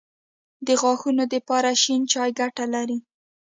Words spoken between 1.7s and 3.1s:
شين چای ګټه لري